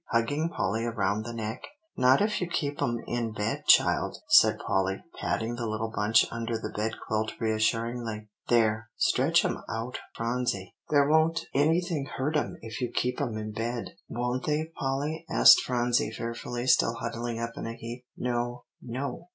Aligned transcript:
hugging 0.09 0.49
Polly 0.49 0.83
around 0.83 1.21
the 1.25 1.31
neck. 1.33 1.61
"Not 1.95 2.23
if 2.23 2.41
you 2.41 2.47
keep 2.49 2.81
'em 2.81 2.97
in 3.05 3.33
bed, 3.33 3.65
child," 3.67 4.17
said 4.29 4.57
Polly, 4.65 5.03
patting 5.19 5.53
the 5.55 5.67
little 5.67 5.91
bunch 5.95 6.25
under 6.31 6.57
the 6.57 6.71
bed 6.75 6.93
quilt 7.05 7.33
reassuringly; 7.39 8.27
"there, 8.49 8.89
stretch 8.97 9.45
'em 9.45 9.59
out, 9.69 9.99
Phronsie; 10.15 10.73
there 10.89 11.07
won't 11.07 11.41
anything 11.53 12.07
hurt 12.17 12.35
'em 12.35 12.57
if 12.63 12.81
you 12.81 12.91
keep 12.91 13.21
'em 13.21 13.37
in 13.37 13.51
bed." 13.51 13.91
"Won't 14.09 14.47
they, 14.47 14.71
Polly?" 14.75 15.23
asked 15.29 15.61
Phronsie 15.61 16.09
fearfully, 16.09 16.65
still 16.65 16.95
huddling 16.95 17.39
up 17.39 17.51
in 17.55 17.67
a 17.67 17.75
heap. 17.75 18.03
"No, 18.17 18.63
no! 18.81 19.27